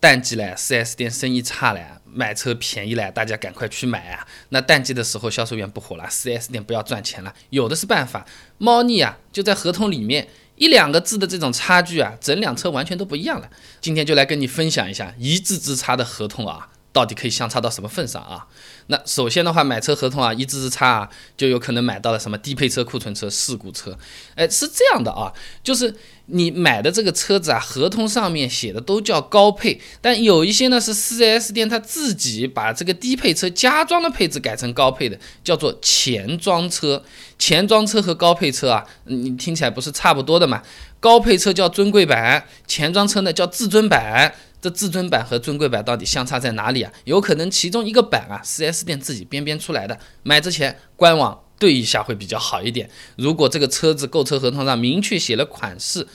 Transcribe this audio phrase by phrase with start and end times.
[0.00, 4.24] 淡季了，4S 店生意差嘞，买车便宜了，大家赶快去买啊！
[4.50, 8.24] 那淡季的时候销售员不火了，4S 店不要赚钱了，有的是办法。
[8.58, 13.50] 猫腻啊，就在合同里面，一两个字的这种差距啊，整辆车完全都不一样了。
[13.80, 16.68] 今天就来跟你分享一下一字之差的合同啊。
[16.98, 18.44] 到底可以相差到什么份上啊？
[18.88, 23.96] 那首先的话，买车合同啊，一字之差啊，就有可能买到了什么低配车、库存车、事故车。
[24.34, 25.94] 哎，是这样的啊，就是
[26.26, 37.04] 你买的这个车子啊，合同上面写的都叫高配，但有一些呢是 4S 店他自己把这个低配车加装的配置改成高配的，叫做前装车。
[37.38, 40.60] 前装车和高配车啊，你听起来不是差不多的嘛？
[40.98, 44.34] 高配车叫尊贵版，前装车呢叫至尊版。
[44.60, 46.92] 这至尊版和尊贵版到底相差在哪里啊？
[47.04, 52.90] 有可能其中一个版啊，4S 店自己编编出来的，买之前官网对一下会比较好一点。
[53.16, 56.06] 如果这个车子购车合同上明确写了款式，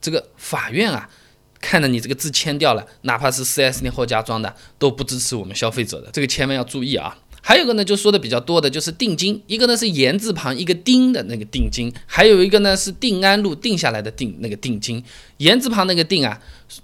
[0.00, 1.08] 这个法院啊，
[1.60, 7.16] 看着你这个字签掉了，哪怕是 4S 店后加装的，都不支持我们消费者的，这个千万要注意啊。
[7.48, 15.02] 还有个呢，就说的比较多的就是定金，一个呢是言字旁一个丁的那个定金，还有一个呢是定安路定下来的定那个定金，
[15.38, 16.38] 言字旁那个定啊，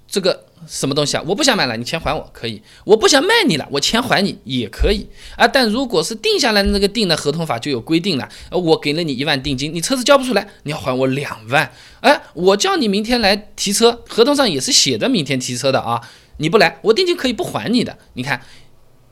[0.09, 1.25] 这个什么东西啊？
[1.27, 5.07] 我不想买了，你钱还我可以；我不想卖你了，我钱还你也可以
[5.37, 5.47] 啊。
[5.47, 11.71] 但如果是定下来的那个定呢，合同法就有规定了，我给了你一万定金，你车子交不出来，你要还我两万。
[12.01, 16.01] 哎，我叫你明天来提车，合同上也是写的明天提车的啊，
[16.39, 17.99] 你不来，我定金可以不还你的。
[18.15, 18.41] 你看。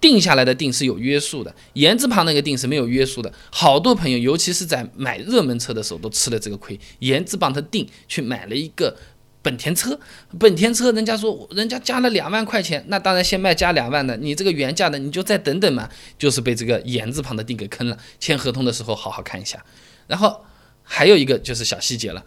[0.03, 3.33] 定下来的定是有约束的，言字旁那个定是没有约束的。
[3.53, 6.79] 好多朋友，尤其是在买热门车的时候，都吃了这个亏。
[6.99, 8.97] 言字旁的定去买了一个
[9.43, 9.99] 本田车，
[10.41, 17.97] 本田车人家说人家加了两万块钱，那当然先卖加两万的，你这个原价的你就再等等嘛，就是被这个言字旁的定给坑了。
[18.19, 19.65] 签合同的时候好好看一下。
[20.09, 20.45] 然后
[20.83, 22.25] 还有一个就是小细节了，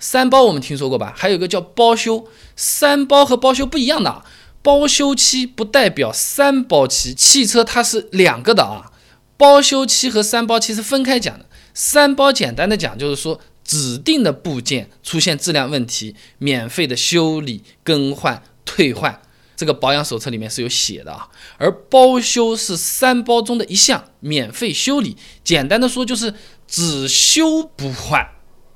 [0.00, 1.14] 三包我们听说过吧？
[1.16, 4.24] 还有一个叫包修，三包和包修不一样的。
[4.64, 8.90] 包修期不代表三包期，汽车它是两个的啊。
[9.36, 11.44] 包修期和三包期是分开讲的。
[11.74, 19.20] 三包简单的讲就是说，指定的部件出现质量问题，免费的修理、更换、退换，
[19.54, 21.28] 这个保养手册里面是有写的啊。
[21.58, 26.32] 而包修是三包中的一项，免费修理，简单的说就是
[26.66, 28.26] 只修不换。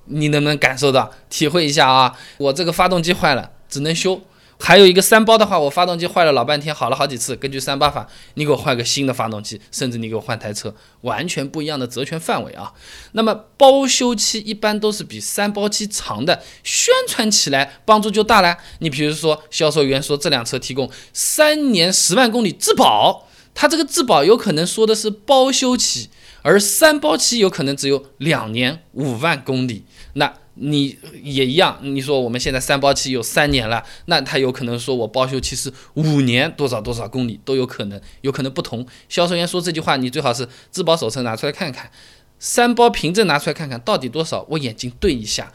[0.04, 2.14] 你能不能感受到、体会一下啊？
[2.36, 4.20] 我这个发动机坏了，只能修。
[4.60, 7.34] 还有一个三包的话，我发动机坏了老半天，好了好几次。
[7.36, 12.72] 根据三包法，你给我换个新的发动机，甚至你给我换台车，完全不一样的责权范围啊。
[13.12, 18.58] 那么包修期一般都是比三包期长的，宣传起来帮助就大了。
[18.80, 26.10] 你比如说，销售员说这辆车提供三年十万公里质保，他这个质保有可能说的是包修期，
[26.42, 29.84] 而三包期有可能只有两年五万公里。
[30.14, 38.86] 那你也一样，你说我们现在三包期有三年了，那他有可能说我包修期是五年，多少多少公里都有可能，有可能不同。
[39.08, 41.90] 销售员说这句话，你最好是质保手册拿出来看看，
[42.38, 45.52] 三包凭证拿出来看看到底多少，我眼睛对一下。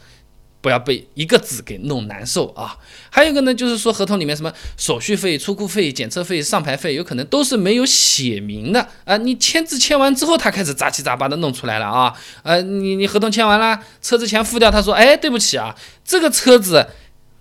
[0.64, 2.78] 不要被一个字给弄难受啊！
[3.10, 9.18] 还有一个呢，就是说合同里面什么手续费、出库费、检测费、上牌费，有可能都是没有写明的啊！
[9.18, 12.14] 你签字签完之后，他开始杂七杂八的弄出来了啊！
[12.44, 16.86] 呃，你你合同签完了，车子钱付掉，他说，哎，对不起啊，这个车子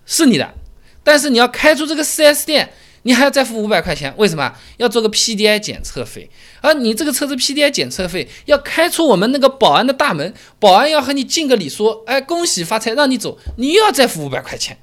[0.05, 0.53] 是你的，
[1.01, 2.73] 但是你要开出这个 4S 店。
[3.03, 6.29] 你还要再付五百块钱，为什么要做个 PDI 检测费？
[6.61, 14.77] 而你这个车子 PDI 检测费要开出我们那个保安的大门，保安要和你敬个礼，说，哎，恭喜发财，让你走，你又要再付五百块钱。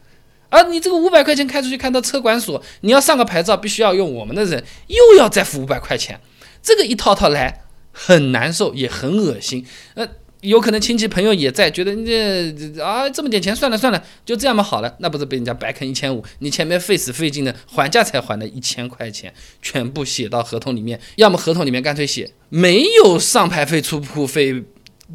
[0.48, 6.20] 而你这个五百块钱开出去，看到车管所，你要上个牌照，必须要用我们的人，又要再付五百块钱，
[6.62, 9.66] 这个一套套来，很难受，也很恶心。
[9.94, 10.06] 呃。
[10.42, 16.24] 有可能亲戚朋友也在，觉得你这啊这么点钱算了算了，就这样嘛好了，那不是被人家白坑一千五？
[16.38, 24.62] 你前面费死费劲的还价才还了一千块钱，全部写到合同里面，要么合同里面干脆写没有上牌费、出库费、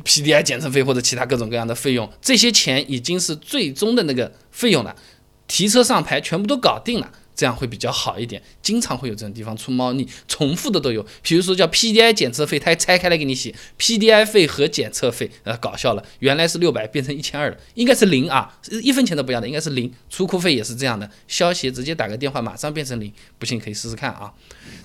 [0.03, 4.95] PDI 检测费或者其他各种各样的费用，这些钱已经是最终的那个费用了，
[5.47, 7.11] 提车上牌全部都搞定了。
[7.35, 11.05] 这样会比较好一点，经常会有这种地方出猫腻，重复的都有。
[11.21, 19.91] 比如说叫 PDI 检测费，它还拆开来给你写 PDI 费和检测费，呃，搞笑了，原来是六百变成一千二了，应该是零啊，一分钱都不要的，应该是零。
[20.09, 24.31] 出库费也是这样的，消协直接打个电话，马上变成零，不信可以试试看啊。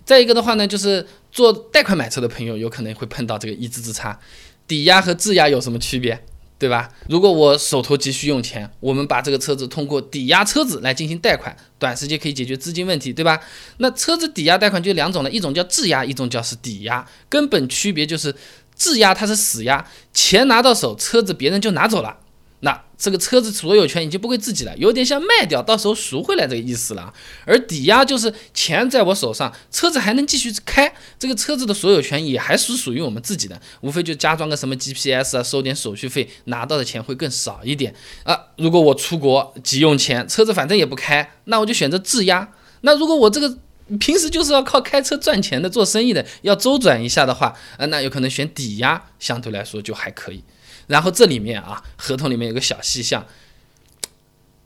[0.04, 4.18] 再一个的话呢，就是做贷款买车的朋友有可能会碰到这个一字之差，
[4.66, 6.24] 抵押和质押有什么区别？
[6.60, 6.90] 对吧？
[7.08, 13.40] 如果我手头急需用钱，我们把这个车子通过抵押车子来进行贷款，短时间可以解决资金问题，对吧？
[13.78, 17.08] 那车子抵押贷款就两种了，一种叫质押，一种叫是抵押。
[17.30, 18.34] 根本区别就是
[18.76, 22.18] 质押它是死押，钱拿到手，车子别人就拿走了，
[22.60, 27.12] 那这个车子所有权已经不归自己了，有点像卖掉，到时候赎回来这个意思了。
[27.46, 38.38] 而抵押就是钱在我手上，车子还能继续开，这个车子的所有权也还是属于我们自己的，无非就加装个什么 GPS 啊，收点手续费，拿到的钱会更少一点啊。
[38.56, 42.52] 如果我出国急用钱，车子反正也不开，那我就选择质押。
[42.82, 43.56] 那如果我这个
[43.98, 50.44] 平时就是要靠开车赚钱的，做生意的，要周转一下的话，啊，那有可能选抵押，相对来说就还可以。
[50.90, 53.24] 然后这里面啊，合同里面有个小细项，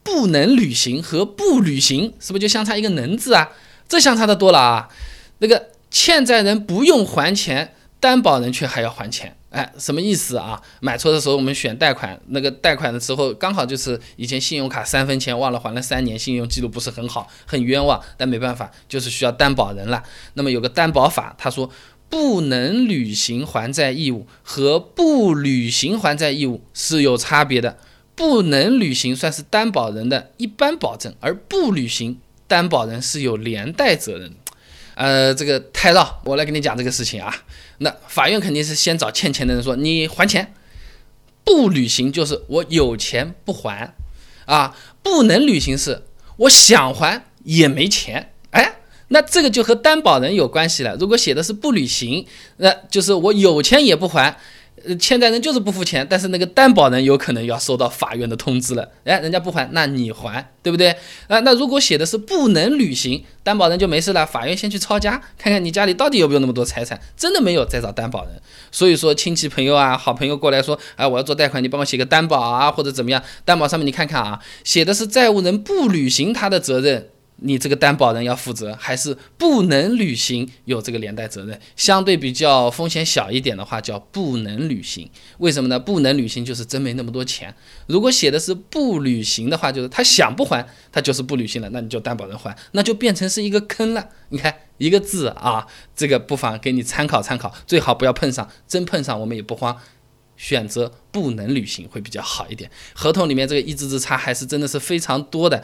[0.03, 3.51] 不能履行和不履行，是不是就相差一个能字啊？
[3.87, 4.89] 这相差的多了啊！
[5.41, 10.63] 那个欠债人不用还钱，担保人却还要还钱，哎，什么意思啊？
[10.81, 20.03] 买车的时候我们选贷款，那个贷款的时候刚好就是以前信用卡三分钱忘了还了三年，信用记录不是很好，很冤枉，但没办法，就是需要担保人了。
[20.33, 21.71] 那么有个担保法，他说。
[22.15, 27.77] 不能履行还债义务和不履行还债义务是有差别的。
[28.15, 34.33] 不能履行算是担保人的一般保证，而不履行，担保人是有连带责任。
[34.95, 37.35] 呃，这个太绕，我来跟你讲这个事情啊。
[37.79, 40.55] 那法院肯定是先找欠钱的人说你还钱，
[41.43, 43.93] 不履行就是我有钱不还
[44.47, 46.05] 啊，不能履行是
[46.37, 48.34] 我想还也没钱。
[49.09, 50.97] 那这个就和担保人有关系了。
[50.99, 54.37] 如果写的是不履行，那就是我有钱也不还，
[54.85, 58.91] 呃，欠债人就是不付钱，但是那个担保人有可能要收到法院的通知了。
[59.05, 60.91] 哎，人家不还，那你还，对不对？
[61.29, 68.33] 啊，那如果写的是不能履行，担保人就没事了，法院先去抄家，看看你家里到底有没有那么多财产，真的没有再找担保人。
[68.73, 73.23] 所以说，亲戚朋友啊，好朋友过来说，哎，我要做贷款，你帮我写个担保啊，或者怎么样？
[73.45, 77.09] 担保上面你看看啊，写的是债务人不履行他的责任。
[77.47, 81.61] 你这个担保人要负责，还是不能履行有这个连带责任？
[81.77, 85.11] 相对比较风险小一点的话，叫不能履行。
[85.39, 85.79] 为什么呢？
[85.79, 87.55] 不能履行就是真没那么多钱。
[87.87, 94.09] 如果写的是不履行的话，就是他想不还，他就是不履行了，那你就担保人还，那就变成是一个坑了。
[94.31, 99.79] 你看一个字啊，这个不妨给你参考参考，最好不要碰上，真碰上我们也不慌，
[100.37, 102.71] 选择不能履行会比较好一点。
[102.95, 105.63] 合同里面这个一字之差还是真的是非常多的。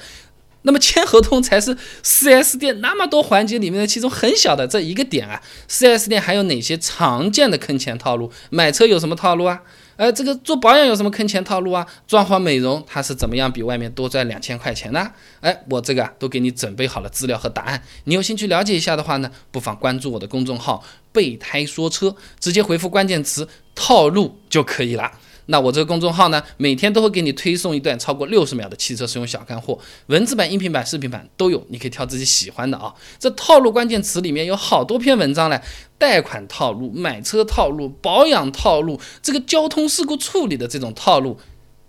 [0.62, 5.40] 那么签合同才是 4S 店那么多环节里面的其中很小的这一个点啊。
[5.68, 8.30] 4S 店还有哪些常见的坑钱套路？
[8.50, 9.62] 买车有什么套路啊？
[9.96, 11.86] 呃，这个做保养有什么坑钱套路啊？
[12.06, 15.10] 装潢美容它是怎么样比外面多赚两千块钱呢？
[15.40, 17.82] 哎，我这个都给你准备好了资料和答案。
[18.04, 25.12] 你有兴趣了解一下的话呢，不妨关注我的公众号“备胎说车”，直接回复关键词“套路”就可以了。
[25.50, 32.94] 那我这个公众号呢，每天都会给你推送一段超过六十秒的汽车使用小干货，文字版、音频版、视频版都有，你可以挑自己喜欢的啊。
[33.18, 35.60] 这套路关键词里面有好多篇文章嘞，
[35.98, 41.36] 贷款套路、买车套路、保养套路，这个交通事故处理的这种套路，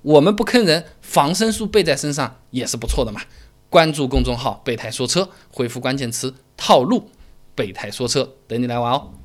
[0.02, 3.22] 我们不坑人，防身术备在身上也是不错的嘛。
[3.70, 7.10] 关注公众号“备胎说车”，回复关键词“套路”，
[7.56, 9.21] 备胎说车等你来玩哦。